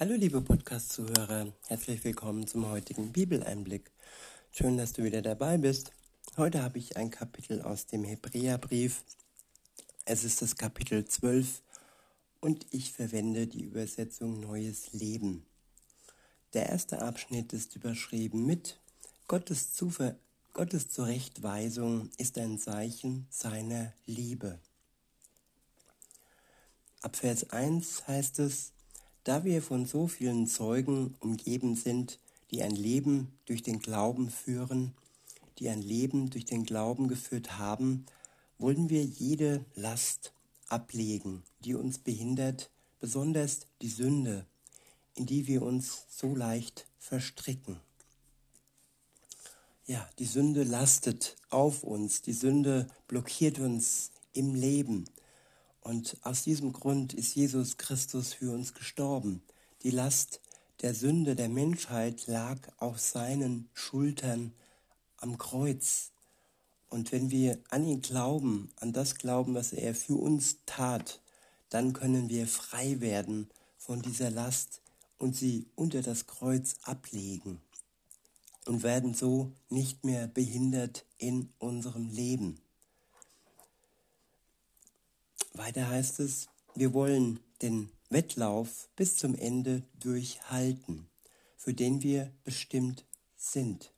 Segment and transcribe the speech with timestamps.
[0.00, 3.92] Hallo liebe Podcast-Zuhörer, herzlich willkommen zum heutigen Bibeleinblick.
[4.50, 5.92] Schön, dass du wieder dabei bist.
[6.36, 9.04] Heute habe ich ein Kapitel aus dem Hebräerbrief.
[10.04, 11.62] Es ist das Kapitel 12
[12.40, 15.46] und ich verwende die Übersetzung Neues Leben.
[16.54, 18.80] Der erste Abschnitt ist überschrieben mit
[19.28, 20.16] Gottes, Zuver
[20.54, 24.58] Gottes Zurechtweisung ist ein Zeichen seiner Liebe.
[27.00, 28.73] Ab Vers 1 heißt es,
[29.24, 32.18] da wir von so vielen Zeugen umgeben sind,
[32.50, 34.92] die ein Leben durch den Glauben führen,
[35.58, 38.04] die ein Leben durch den Glauben geführt haben,
[38.58, 40.32] wollen wir jede Last
[40.68, 44.46] ablegen, die uns behindert, besonders die Sünde,
[45.14, 47.80] in die wir uns so leicht verstricken.
[49.86, 55.04] Ja, die Sünde lastet auf uns, die Sünde blockiert uns im Leben.
[55.84, 59.42] Und aus diesem Grund ist Jesus Christus für uns gestorben.
[59.82, 60.40] Die Last
[60.80, 64.54] der Sünde der Menschheit lag auf seinen Schultern
[65.18, 66.10] am Kreuz.
[66.88, 71.20] Und wenn wir an ihn glauben, an das glauben, was er für uns tat,
[71.68, 74.80] dann können wir frei werden von dieser Last
[75.18, 77.60] und sie unter das Kreuz ablegen
[78.64, 82.63] und werden so nicht mehr behindert in unserem Leben.
[85.54, 91.08] Weiter heißt es, wir wollen den Wettlauf bis zum Ende durchhalten,
[91.56, 93.92] für den wir bestimmt sind.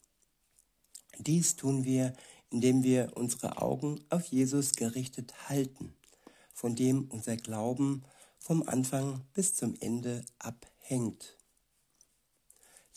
[1.18, 2.14] Dies tun wir,
[2.50, 5.94] indem wir unsere Augen auf Jesus gerichtet halten,
[6.52, 8.04] von dem unser Glauben
[8.38, 11.38] vom Anfang bis zum Ende abhängt.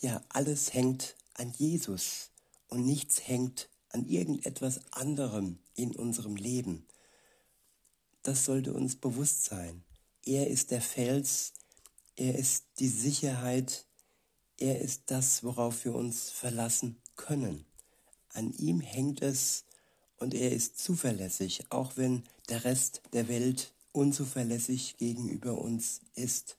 [0.01, 2.31] Ja, alles hängt an Jesus
[2.67, 6.85] und nichts hängt an irgendetwas anderem in unserem Leben.
[8.30, 9.83] Das sollte uns bewusst sein.
[10.23, 11.53] Er ist der Fels,
[12.16, 13.88] er ist die Sicherheit,
[14.59, 17.66] er ist das, worauf wir uns verlassen können.
[18.31, 19.66] An ihm hängt es
[20.17, 26.56] und er ist zuverlässig, auch wenn der Rest der Welt unzuverlässig gegenüber uns ist.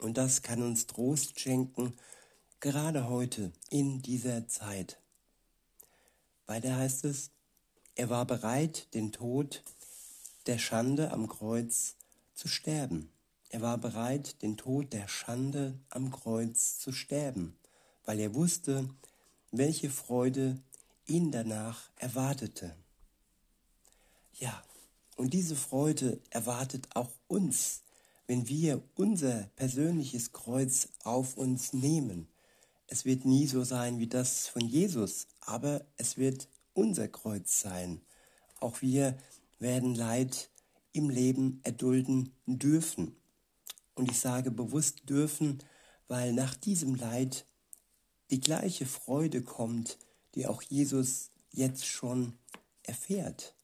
[0.00, 1.92] Und das kann uns Trost schenken,
[2.58, 4.98] gerade heute, in dieser Zeit.
[6.46, 7.30] Weiter heißt es,
[7.94, 9.62] er war bereit, den Tod
[10.46, 11.96] der Schande am Kreuz
[12.34, 13.10] zu sterben.
[13.48, 17.56] Er war bereit, den Tod der Schande am Kreuz zu sterben,
[18.04, 18.88] weil er wusste,
[19.52, 20.60] welche Freude
[21.06, 22.74] ihn danach erwartete.
[24.32, 24.62] Ja,
[25.16, 27.82] und diese Freude erwartet auch uns,
[28.26, 32.28] wenn wir unser persönliches Kreuz auf uns nehmen.
[32.88, 38.00] Es wird nie so sein wie das von Jesus, aber es wird unser Kreuz sein.
[38.60, 39.16] Auch wir
[39.58, 40.50] werden Leid
[40.92, 43.16] im Leben erdulden dürfen.
[43.94, 45.58] Und ich sage bewusst dürfen,
[46.08, 47.46] weil nach diesem Leid
[48.30, 49.98] die gleiche Freude kommt,
[50.34, 52.34] die auch Jesus jetzt schon
[52.82, 53.54] erfährt.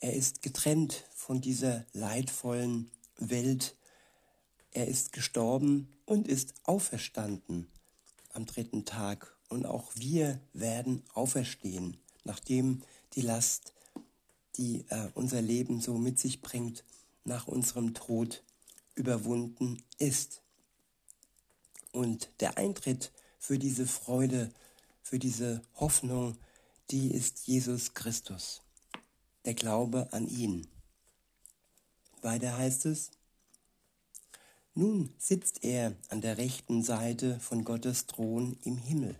[0.00, 3.76] Er ist getrennt von dieser leidvollen Welt.
[4.70, 7.68] Er ist gestorben und ist auferstanden
[8.32, 9.34] am dritten Tag.
[9.48, 12.82] Und auch wir werden auferstehen, nachdem
[13.14, 13.72] die Last
[14.56, 16.84] die äh, unser Leben so mit sich bringt,
[17.24, 18.42] nach unserem Tod
[18.94, 20.42] überwunden ist.
[21.92, 24.52] Und der Eintritt für diese Freude,
[25.02, 26.36] für diese Hoffnung,
[26.90, 28.62] die ist Jesus Christus,
[29.44, 30.66] der Glaube an ihn.
[32.22, 33.10] Weiter heißt es,
[34.74, 39.16] nun sitzt er an der rechten Seite von Gottes Thron im Himmel.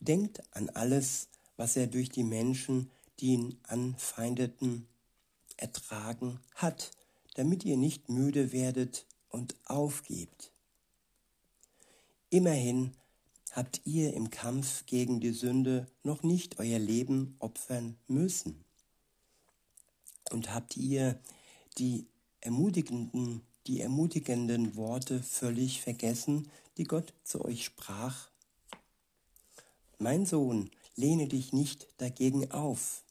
[0.00, 4.86] Denkt an alles, was er durch die Menschen die ihn anfeindeten,
[5.56, 6.90] ertragen hat,
[7.34, 10.52] damit ihr nicht müde werdet und aufgebt.
[12.30, 12.92] Immerhin
[13.52, 18.64] habt ihr im Kampf gegen die Sünde noch nicht euer Leben opfern müssen.
[20.30, 21.20] Und habt ihr
[21.78, 22.06] die
[22.40, 28.30] ermutigenden, die ermutigenden Worte völlig vergessen, die Gott zu euch sprach?
[29.98, 33.03] Mein Sohn, lehne dich nicht dagegen auf,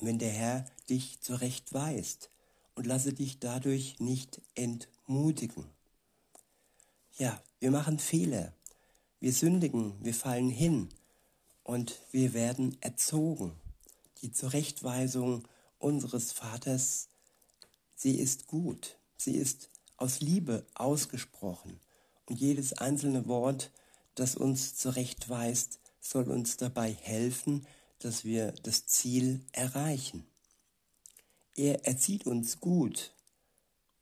[0.00, 2.30] wenn der Herr dich zurechtweist
[2.74, 5.64] und lasse dich dadurch nicht entmutigen.
[7.16, 8.52] Ja, wir machen Fehler,
[9.20, 10.90] wir sündigen, wir fallen hin
[11.64, 13.52] und wir werden erzogen.
[14.22, 15.48] Die Zurechtweisung
[15.78, 17.08] unseres Vaters,
[17.94, 21.80] sie ist gut, sie ist aus Liebe ausgesprochen
[22.26, 23.70] und jedes einzelne Wort,
[24.14, 27.66] das uns zurechtweist, soll uns dabei helfen,
[28.00, 30.26] dass wir das Ziel erreichen.
[31.54, 33.12] Er erzieht uns gut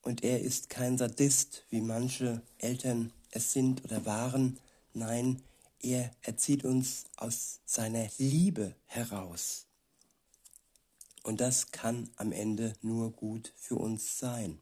[0.05, 4.61] Und er ist kein Sadist, wie manche Eltern es sind oder waren.
[4.93, 5.43] Nein,
[5.81, 9.67] er erzieht uns aus seiner Liebe heraus.
[11.23, 14.61] Und das kann am Ende nur gut für uns sein.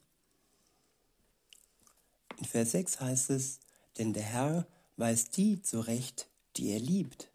[2.39, 3.59] In Vers 6 heißt es,
[3.99, 7.32] denn der Herr weiß die zurecht, die er liebt,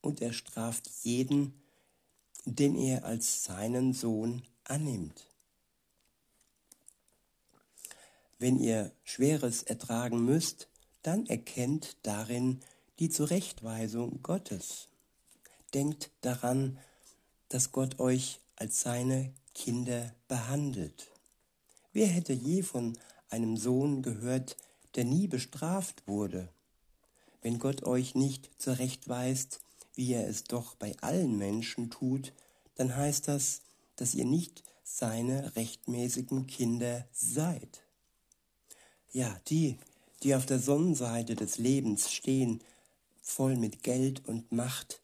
[0.00, 1.54] und er straft jeden,
[2.44, 5.26] den er als seinen Sohn annimmt.
[8.38, 10.68] Wenn ihr Schweres ertragen müsst,
[11.02, 12.60] dann erkennt darin
[12.98, 14.88] die Zurechtweisung Gottes.
[15.72, 16.78] Denkt daran,
[17.48, 21.08] dass Gott euch als seine Kinder behandelt.
[21.92, 22.98] Wer hätte je von
[23.30, 24.56] einem Sohn gehört,
[24.94, 26.48] der nie bestraft wurde?
[27.40, 29.60] Wenn Gott euch nicht zurechtweist,
[29.96, 32.32] wie er es doch bei allen Menschen tut,
[32.76, 33.62] dann heißt das,
[33.96, 37.82] dass ihr nicht seine rechtmäßigen Kinder seid.
[39.10, 39.78] Ja, die,
[40.22, 42.62] die auf der Sonnenseite des Lebens stehen,
[43.22, 45.00] voll mit Geld und Macht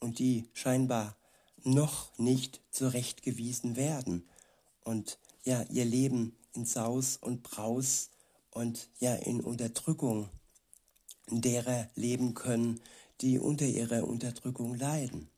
[0.00, 1.16] und die scheinbar
[1.62, 4.26] noch nicht zurechtgewiesen werden
[4.84, 8.10] und ja ihr Leben in Saus und Braus
[8.50, 10.28] und ja in Unterdrückung
[11.28, 12.80] derer leben können,
[13.20, 15.28] die unter ihrer Unterdrückung leiden.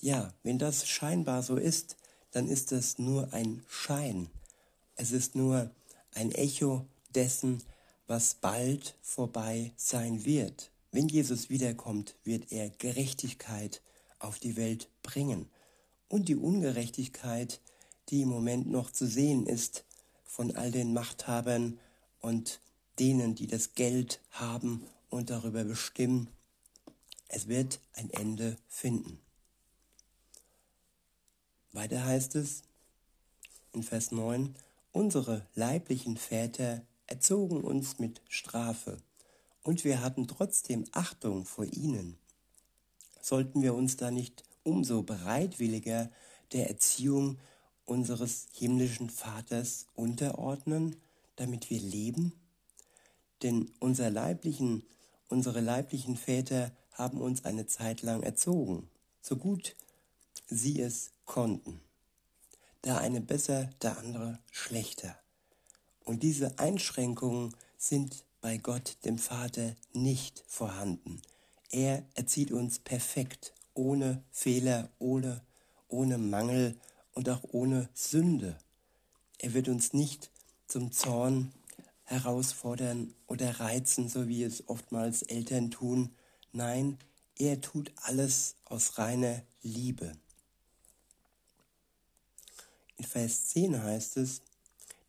[0.00, 1.96] Ja, wenn das scheinbar so ist,
[2.30, 4.28] dann ist es nur ein Schein.
[4.94, 5.70] Es ist nur
[6.12, 7.62] ein Echo dessen,
[8.06, 10.70] was bald vorbei sein wird.
[10.92, 13.82] Wenn Jesus wiederkommt, wird er Gerechtigkeit
[14.18, 15.48] auf die Welt bringen.
[16.08, 17.60] Und die Ungerechtigkeit,
[18.08, 19.84] die im Moment noch zu sehen ist
[20.24, 21.78] von all den Machthabern
[22.20, 22.60] und
[22.98, 26.28] denen, die das Geld haben und darüber bestimmen,
[27.28, 29.20] es wird ein Ende finden.
[31.72, 32.62] Weiter heißt es
[33.72, 34.54] in Vers 9,
[34.92, 38.98] unsere leiblichen Väter erzogen uns mit Strafe,
[39.62, 42.16] und wir hatten trotzdem Achtung vor ihnen.
[43.20, 46.10] Sollten wir uns da nicht umso bereitwilliger
[46.52, 47.38] der Erziehung
[47.84, 50.96] unseres himmlischen Vaters unterordnen,
[51.36, 52.32] damit wir leben?
[53.42, 54.86] Denn unser leiblichen,
[55.28, 58.90] unsere leiblichen Väter haben uns eine Zeit lang erzogen,
[59.22, 59.76] so gut
[60.48, 61.80] sie es konnten.
[62.84, 65.16] Der eine besser, der andere schlechter.
[66.04, 71.22] Und diese Einschränkungen sind bei Gott, dem Vater, nicht vorhanden.
[71.70, 75.42] Er erzieht uns perfekt, ohne Fehler, ohne,
[75.88, 76.76] ohne Mangel
[77.12, 78.58] und auch ohne Sünde.
[79.38, 80.30] Er wird uns nicht
[80.66, 81.52] zum Zorn
[82.04, 86.10] herausfordern oder reizen, so wie es oftmals Eltern tun,
[86.52, 86.98] Nein,
[87.38, 90.12] er tut alles aus reiner Liebe.
[92.96, 94.42] In Vers 10 heißt es,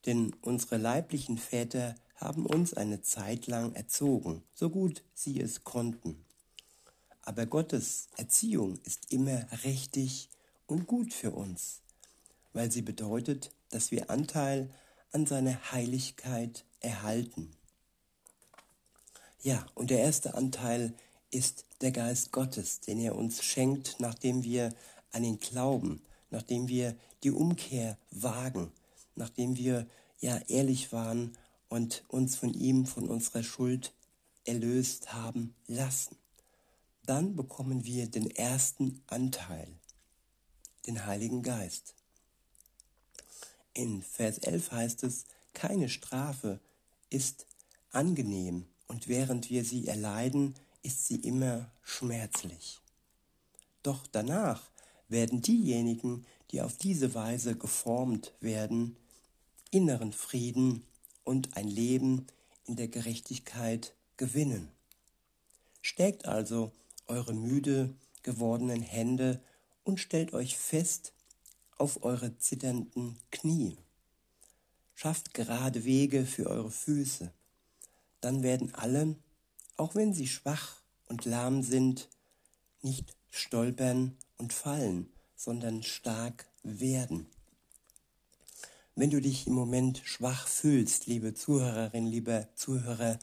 [0.06, 6.24] denn unsere leiblichen Väter haben uns eine Zeit lang erzogen, so gut sie es konnten.
[7.22, 10.30] Aber Gottes Erziehung ist immer richtig
[10.68, 11.82] und gut für uns,
[12.54, 14.70] weil sie bedeutet, dass wir Anteil
[15.12, 17.52] an seiner Heiligkeit erhalten.
[19.42, 20.94] Ja, und der erste Anteil
[21.32, 24.74] ist, der Geist Gottes, den er uns schenkt, nachdem wir
[25.12, 28.72] an ihn glauben, nachdem wir die Umkehr wagen,
[29.16, 29.88] nachdem wir
[30.20, 31.38] ja ehrlich waren
[31.70, 33.94] und uns von ihm, von unserer Schuld
[34.46, 36.16] erlöst haben lassen.
[37.06, 39.68] Dann bekommen wir den ersten Anteil,
[40.86, 41.96] den Heiligen Geist.
[43.74, 46.60] In Vers 11 heißt es, keine Strafe
[47.10, 47.46] ist
[47.92, 52.80] angenehm und während wir sie erleiden, ist sie immer schmerzlich.
[53.84, 54.70] Doch danach
[55.08, 58.98] werden diejenigen, die auf diese Weise geformt werden,
[59.72, 60.86] inneren Frieden
[61.24, 62.28] und ein Leben
[62.66, 64.70] in der Gerechtigkeit gewinnen.
[65.82, 66.72] Stärkt also
[67.08, 67.94] eure müde
[68.24, 69.42] gewordenen Hände
[69.84, 71.14] und stellt euch fest
[71.78, 73.78] auf eure zitternden Knie.
[74.94, 77.32] Schafft gerade Wege für eure Füße.
[78.22, 79.16] Dann werden alle,
[79.80, 82.10] auch wenn sie schwach und lahm sind,
[82.82, 87.28] nicht stolpern und fallen, sondern stark werden.
[88.96, 93.18] Wenn du dich im Moment schwach fühlst, liebe Zuhörerin, lieber Zuhörer,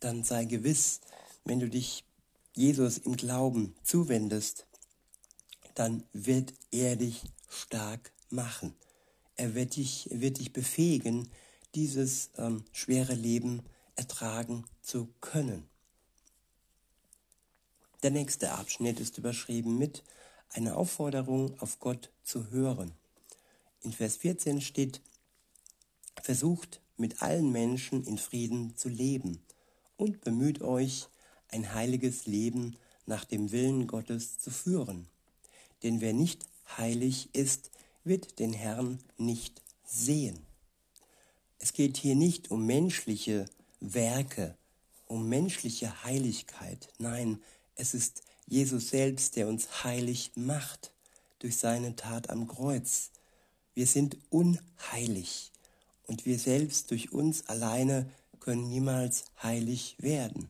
[0.00, 1.00] dann sei gewiss,
[1.44, 2.04] wenn du dich
[2.54, 4.66] Jesus im Glauben zuwendest,
[5.74, 8.74] dann wird er dich stark machen.
[9.36, 11.28] Er wird dich, wird dich befähigen,
[11.74, 13.62] dieses ähm, schwere Leben
[13.94, 15.68] ertragen zu können.
[18.02, 20.04] Der nächste Abschnitt ist überschrieben mit
[20.50, 22.92] einer Aufforderung auf Gott zu hören.
[23.82, 25.00] In Vers 14 steht,
[26.22, 29.42] versucht mit allen Menschen in Frieden zu leben
[29.96, 31.08] und bemüht euch,
[31.48, 32.76] ein heiliges Leben
[33.06, 35.08] nach dem Willen Gottes zu führen.
[35.82, 37.70] Denn wer nicht heilig ist,
[38.04, 40.38] wird den Herrn nicht sehen.
[41.58, 43.46] Es geht hier nicht um menschliche
[43.80, 44.56] Werke,
[45.06, 46.92] um menschliche Heiligkeit.
[46.98, 47.42] Nein,
[47.78, 50.92] es ist Jesus selbst, der uns heilig macht
[51.38, 53.10] durch seine Tat am Kreuz.
[53.74, 55.52] Wir sind unheilig
[56.06, 60.48] und wir selbst durch uns alleine können niemals heilig werden.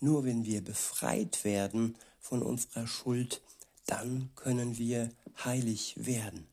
[0.00, 3.42] Nur wenn wir befreit werden von unserer Schuld,
[3.86, 5.10] dann können wir
[5.44, 6.46] heilig werden.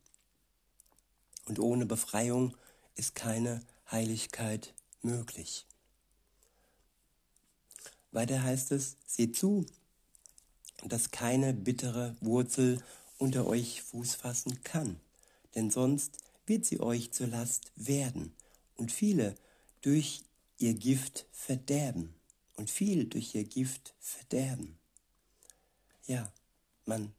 [1.46, 2.56] Und ohne Befreiung
[2.96, 5.68] ist keine Heiligkeit möglich.
[8.12, 9.66] Weiter heißt es, seht zu,
[10.90, 12.82] dass keine bittere Wurzel
[13.18, 15.00] unter euch Fuß fassen kann,
[15.56, 18.34] denn sonst wird sie euch zur Last werden
[18.76, 19.36] und viele
[19.82, 20.24] durch
[20.58, 22.14] ihr Gift verderben
[22.56, 24.78] und viel durch ihr Gift verderben.
[26.08, 26.32] Ja,
[26.86, 27.14] man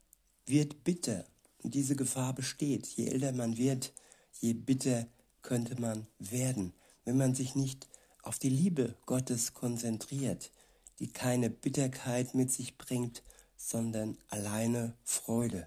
[0.46, 1.24] wird bitter
[1.62, 2.86] und diese Gefahr besteht.
[2.86, 3.92] Je älter man wird,
[4.40, 5.06] je bitter
[5.42, 6.72] könnte man werden,
[7.04, 7.88] wenn man sich nicht
[8.22, 10.50] auf die Liebe Gottes konzentriert,
[10.98, 13.22] die keine Bitterkeit mit sich bringt,
[13.56, 15.66] sondern alleine Freude.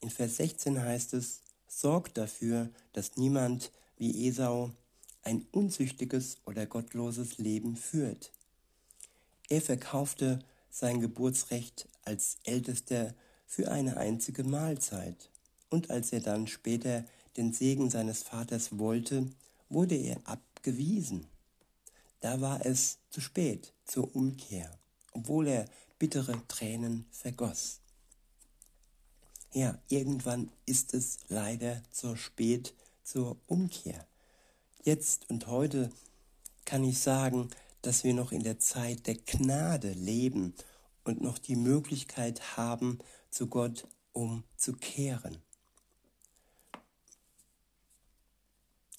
[0.00, 4.72] In Vers 16 heißt es, sorgt dafür, dass niemand wie Esau
[5.22, 8.32] ein unzüchtiges oder gottloses Leben führt.
[9.48, 10.38] Er verkaufte
[10.70, 13.14] sein Geburtsrecht als Ältester
[13.46, 15.28] für eine einzige Mahlzeit,
[15.68, 17.04] und als er dann später
[17.36, 19.30] den Segen seines Vaters wollte,
[19.68, 21.26] wurde er abgewiesen.
[22.20, 24.78] Da war es zu spät zur Umkehr,
[25.12, 25.66] obwohl er
[25.98, 27.80] bittere Tränen vergoss.
[29.52, 34.06] Ja, irgendwann ist es leider zu spät zur Umkehr.
[34.84, 35.90] Jetzt und heute
[36.64, 37.50] kann ich sagen,
[37.82, 40.54] dass wir noch in der Zeit der Gnade leben
[41.04, 42.98] und noch die Möglichkeit haben,
[43.30, 45.38] zu Gott umzukehren.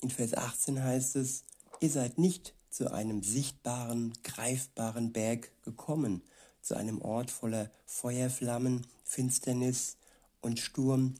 [0.01, 1.45] In Vers 18 heißt es,
[1.79, 6.23] ihr seid nicht zu einem sichtbaren, greifbaren Berg gekommen,
[6.61, 9.97] zu einem Ort voller Feuerflammen, Finsternis
[10.41, 11.15] und Sturm,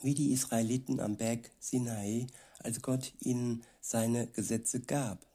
[0.00, 2.28] wie die Israeliten am Berg Sinai,
[2.60, 5.26] als Gott ihnen seine Gesetze gab.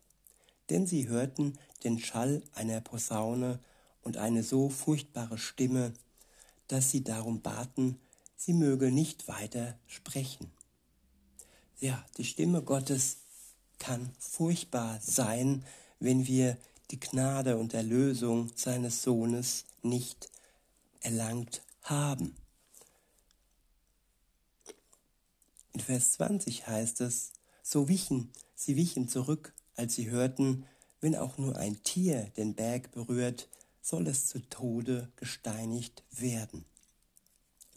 [0.70, 3.60] Denn sie hörten den Schall einer Posaune
[4.02, 5.94] und eine so furchtbare Stimme,
[6.68, 8.00] dass sie darum baten,
[8.38, 10.52] sie möge nicht weiter sprechen.
[11.80, 13.18] Ja, die Stimme Gottes
[13.80, 15.64] kann furchtbar sein,
[16.00, 16.58] wenn wir
[16.92, 20.30] die Gnade und Erlösung seines Sohnes nicht
[21.02, 22.36] erlangt haben.
[25.74, 30.66] In Vers 20 heißt es, so wichen, sie wichen zurück, als sie hörten,
[31.02, 33.50] wenn auch nur ein Tier den Berg berührt,
[33.82, 36.66] soll es zu Tode gesteinigt werden.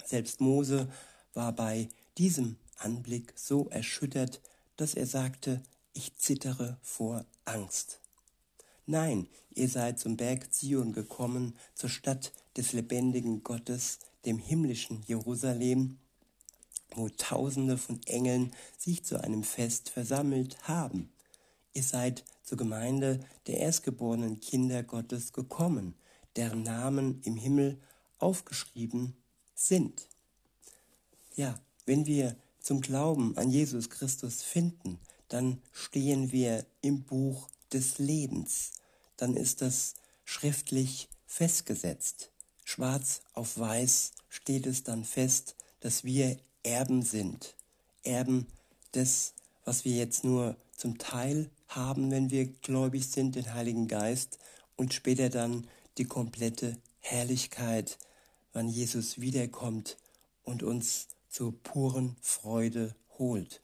[0.04, 0.90] Selbst Mose
[1.34, 4.40] war bei diesem Anblick so erschüttert,
[4.76, 8.00] dass er sagte, ich zittere vor Angst.
[8.86, 15.98] Nein, ihr seid zum Berg Zion gekommen, zur Stadt des lebendigen Gottes, dem himmlischen Jerusalem,
[16.94, 21.12] wo Tausende von Engeln sich zu einem Fest versammelt haben.
[21.74, 25.94] Ihr seid zur Gemeinde der erstgeborenen Kinder Gottes gekommen,
[26.36, 27.78] deren Namen im Himmel
[28.18, 29.16] aufgeschrieben
[29.54, 30.08] sind.
[31.36, 37.98] Ja, wenn wir zum Glauben an Jesus Christus finden, dann stehen wir im Buch des
[37.98, 38.72] Lebens.
[39.16, 39.94] Dann ist das
[40.24, 42.30] schriftlich festgesetzt.
[42.64, 47.54] Schwarz auf weiß steht es dann fest, dass wir Erben sind.
[48.02, 48.46] Erben
[48.94, 54.38] des, was wir jetzt nur zum Teil haben, wenn wir gläubig sind, den Heiligen Geist
[54.76, 55.66] und später dann
[55.98, 57.98] die komplette Herrlichkeit,
[58.52, 59.96] wann Jesus wiederkommt
[60.44, 63.60] und uns zur puren Freude holt.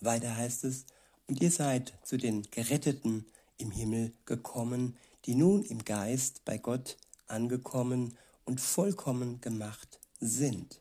[0.00, 0.86] Weiter heißt es,
[1.26, 3.26] und ihr seid zu den Geretteten
[3.58, 10.80] im Himmel gekommen, die nun im Geist bei Gott angekommen und vollkommen gemacht sind.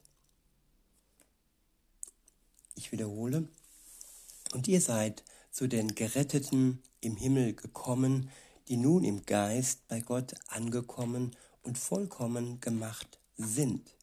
[2.76, 3.48] Ich wiederhole.
[4.54, 8.30] Und ihr seid zu den Geretteten im Himmel gekommen,
[8.68, 13.96] die nun im Geist bei Gott angekommen und vollkommen gemacht sind.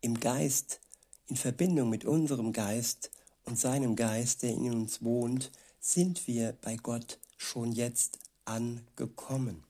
[0.00, 0.80] Im Geist,
[1.26, 3.10] in Verbindung mit unserem Geist
[3.44, 9.64] und seinem Geist, der in uns wohnt, sind wir bei Gott schon jetzt angekommen.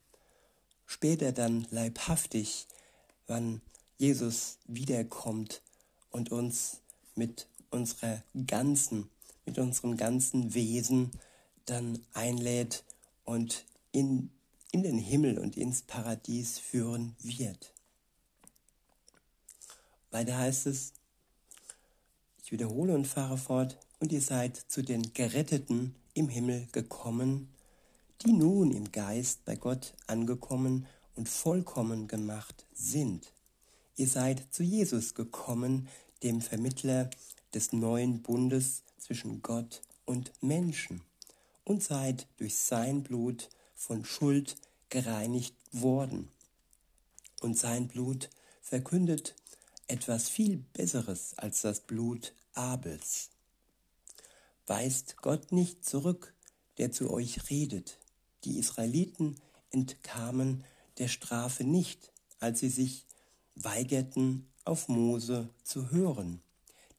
[0.85, 2.67] Später dann leibhaftig,
[3.27, 3.61] wann
[3.97, 5.61] Jesus wiederkommt
[6.11, 6.81] und uns
[7.15, 9.09] mit unserer ganzen,
[9.45, 11.11] mit unserem ganzen Wesen
[11.65, 12.83] dann einlädt
[13.23, 14.29] und in,
[14.71, 17.73] in den Himmel und ins Paradies führen wird.
[20.11, 20.93] Weiter heißt es,
[22.43, 27.47] ich wiederhole und fahre fort, und ihr seid zu den Geretteten im Himmel gekommen,
[28.25, 30.85] die nun im Geist bei Gott angekommen
[31.15, 33.31] und vollkommen gemacht sind.
[33.95, 35.87] Ihr seid zu Jesus gekommen,
[36.21, 37.09] dem Vermittler
[37.53, 41.01] des neuen Bundes zwischen Gott und Menschen,
[41.63, 44.57] und seid durch sein Blut von Schuld
[44.89, 46.27] gereinigt worden.
[47.39, 48.29] Und sein Blut
[48.61, 49.33] verkündet
[49.87, 53.29] etwas viel Besseres als das Blut Abels.
[54.65, 56.33] Weist Gott nicht zurück,
[56.77, 57.99] der zu euch redet.
[58.43, 59.35] Die Israeliten
[59.71, 60.63] entkamen
[60.97, 63.05] der Strafe nicht, als sie sich
[63.55, 66.41] weigerten, auf Mose zu hören,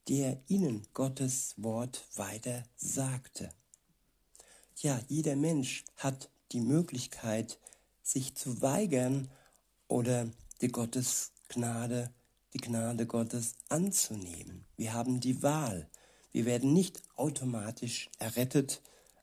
[0.09, 3.51] der ihnen Gottes Wort weiter sagte.
[4.77, 7.59] Ja, jeder Mensch hat die Möglichkeit,
[8.03, 9.31] sich zu weigern
[9.89, 10.29] oder
[10.61, 12.13] die Gottes Gnade,
[12.55, 14.65] die Gnade Gottes anzunehmen.
[14.77, 15.89] Wir haben die Wahl.
[16.33, 18.81] Wir werden nicht automatisch errettet,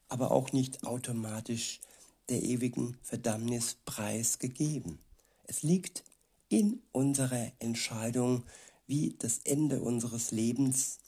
[0.08, 1.80] aber auch nicht automatisch
[2.28, 4.98] der ewigen Verdammnis preisgegeben.
[5.44, 6.04] Es liegt
[6.48, 8.44] in unserer Entscheidung,
[8.86, 10.98] wie das Ende unseres Lebens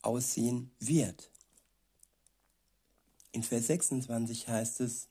[0.00, 1.30] aussehen wird.
[3.32, 5.08] In Vers 26 heißt es,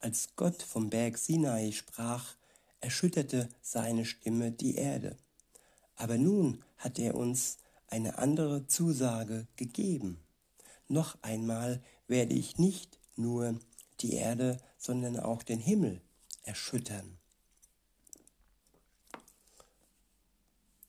[0.00, 2.34] als Gott vom Berg Sinai sprach,
[2.80, 5.16] erschütterte seine Stimme die Erde.
[6.00, 10.18] Aber nun hat er uns eine andere Zusage gegeben.
[10.88, 13.60] Noch einmal werde ich nicht nur
[14.00, 16.00] die Erde, sondern auch den Himmel
[16.42, 17.18] erschüttern.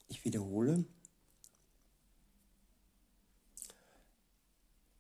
[0.08, 0.86] Ich wiederhole.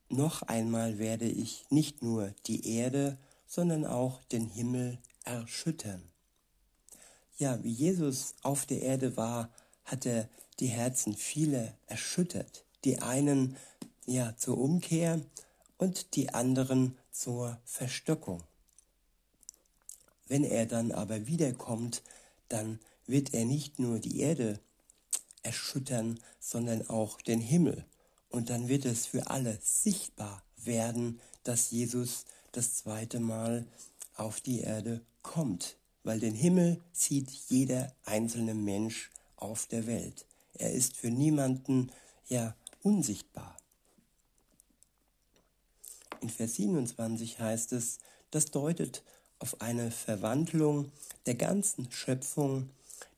[0.09, 6.03] Noch einmal werde ich nicht nur die Erde, sondern auch den Himmel erschüttern.
[7.37, 9.49] Ja, wie Jesus auf der Erde war,
[9.85, 12.65] hat er die Herzen vieler erschüttert.
[12.83, 13.57] Die einen
[14.05, 15.21] ja zur Umkehr
[15.77, 18.43] und die anderen zur Verstockung.
[20.27, 22.03] Wenn er dann aber wiederkommt,
[22.47, 24.59] dann wird er nicht nur die Erde
[25.43, 27.85] erschüttern, sondern auch den Himmel.
[28.29, 33.65] Und dann wird es für alle sichtbar werden, dass Jesus das zweite Mal
[34.15, 39.11] auf die Erde kommt, weil den Himmel sieht jeder einzelne Mensch
[39.41, 40.25] auf der Welt.
[40.53, 41.91] Er ist für niemanden
[42.27, 43.57] ja unsichtbar.
[46.21, 47.99] In Vers 27 heißt es,
[48.29, 49.03] das deutet
[49.39, 50.91] auf eine Verwandlung
[51.25, 52.69] der ganzen Schöpfung,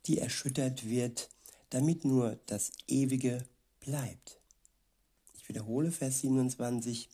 [0.06, 1.30] die erschüttert wird,
[1.70, 3.44] damit nur das Ewige
[3.82, 4.40] bleibt.
[5.36, 7.10] Ich wiederhole Vers 27,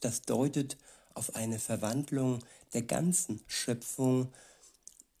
[0.00, 0.76] das deutet
[1.14, 2.40] auf eine Verwandlung
[2.72, 4.32] der ganzen Schöpfung,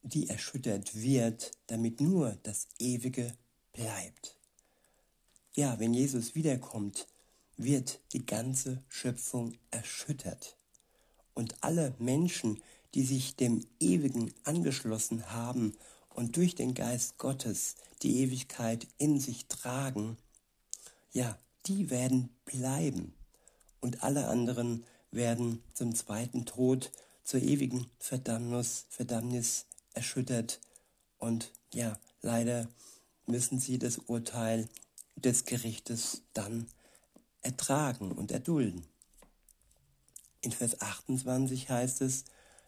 [0.02, 3.32] die erschüttert wird, damit nur das Ewige
[3.72, 4.36] bleibt.
[5.54, 7.06] Ja, wenn Jesus wiederkommt,
[7.56, 10.56] wird die ganze Schöpfung erschüttert.
[11.34, 12.62] Und alle Menschen,
[12.94, 15.76] die sich dem Ewigen angeschlossen haben
[16.14, 20.16] und durch den Geist Gottes die Ewigkeit in sich tragen,
[21.12, 23.14] ja, die werden bleiben.
[23.80, 26.90] Und alle anderen werden zum zweiten Tod,
[27.24, 30.60] zur ewigen Verdammnis, Verdammnis erschüttert.
[31.18, 32.68] Und ja, leider
[33.26, 34.68] müssen sie das Urteil
[35.16, 36.66] des Gerichtes dann
[37.42, 38.86] ertragen und erdulden.
[40.40, 42.24] In Vers 28 heißt es,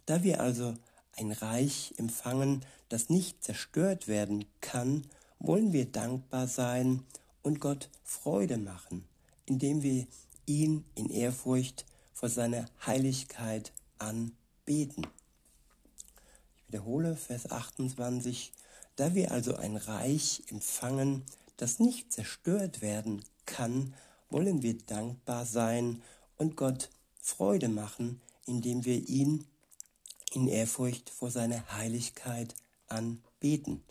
[0.06, 0.74] da wir also
[1.16, 5.06] ein Reich empfangen, das nicht zerstört werden kann,
[5.38, 7.04] wollen wir dankbar sein
[7.42, 9.04] und Gott Freude machen,
[9.46, 10.06] indem wir
[10.46, 15.06] ihn in Ehrfurcht vor seiner Heiligkeit anbeten.
[16.72, 18.50] Wiederhole Vers 28,
[18.96, 21.22] da wir also ein Reich empfangen,
[21.58, 23.92] das nicht zerstört werden kann,
[24.30, 26.00] wollen wir dankbar sein
[26.38, 26.88] und Gott
[27.20, 29.44] Freude machen, indem wir ihn
[30.32, 32.54] in Ehrfurcht vor seiner Heiligkeit
[32.88, 33.82] anbeten.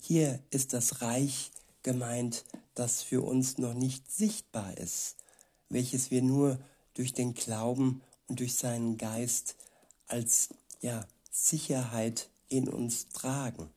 [0.00, 1.50] Hier ist das Reich
[1.82, 5.16] gemeint, das für uns noch nicht sichtbar ist,
[5.68, 6.58] welches wir nur
[6.94, 9.54] durch den Glauben und durch seinen Geist
[10.06, 10.48] als
[10.80, 13.68] ja, Sicherheit in uns tragen.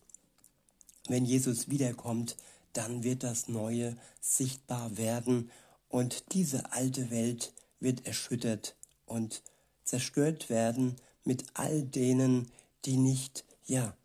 [1.08, 2.38] Wenn Jesus wiederkommt,
[2.72, 5.52] dann wird das Neue sichtbar werden
[5.89, 9.41] und diese alte Welt wird erschüttert und
[9.84, 10.95] zerstört werden
[11.26, 12.50] mit all denen,
[12.86, 13.95] die nicht, ja,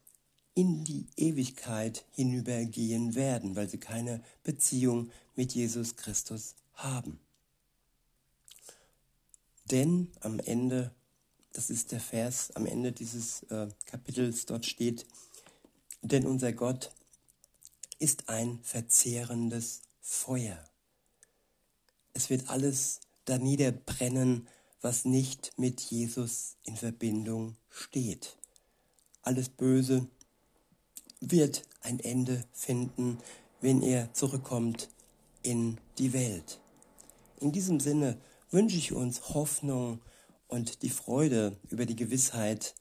[0.55, 7.21] in die Ewigkeit hinübergehen werden, weil sie keine Beziehung mit Jesus Christus haben.
[9.71, 10.93] Denn am Ende,
[11.55, 15.07] das ist der Vers am Ende dieses äh, Kapitels, dort steht,
[16.03, 16.91] denn unser Gott
[17.99, 20.63] ist ein verzehrendes Feuer.
[22.13, 24.49] Es wird alles da niederbrennen,
[24.83, 28.37] was nicht mit Jesus in Verbindung steht.
[29.23, 30.07] Alles Böse
[31.21, 33.19] wird ein Ende finden,
[33.61, 34.91] wenn er zurückkommt
[35.43, 36.61] in die Welt.
[37.41, 38.19] In diesem Sinne
[38.51, 40.01] wünsche ich uns Hoffnung
[40.49, 42.75] und die Freude über die Gewissheit,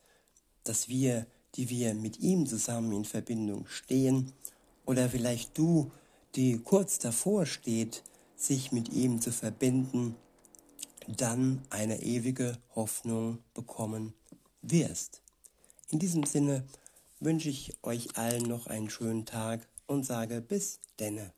[0.64, 4.32] dass wir, die wir mit ihm zusammen in Verbindung stehen,
[4.86, 5.90] oder vielleicht du,
[6.34, 8.02] die kurz davor steht,
[8.36, 10.16] sich mit ihm zu verbinden,
[11.06, 14.14] dann eine ewige Hoffnung bekommen
[14.62, 15.22] wirst.
[15.90, 16.64] In diesem Sinne
[17.20, 21.32] wünsche ich euch allen noch einen schönen Tag und sage bis denne.